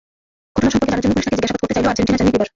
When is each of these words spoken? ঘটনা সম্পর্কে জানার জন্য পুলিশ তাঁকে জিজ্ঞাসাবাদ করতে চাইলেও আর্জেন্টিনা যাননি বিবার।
ঘটনা 0.55 0.69
সম্পর্কে 0.71 0.89
জানার 0.93 1.01
জন্য 1.03 1.13
পুলিশ 1.13 1.25
তাঁকে 1.27 1.37
জিজ্ঞাসাবাদ 1.37 1.59
করতে 1.61 1.73
চাইলেও 1.75 1.89
আর্জেন্টিনা 1.91 2.17
যাননি 2.19 2.31
বিবার। 2.33 2.47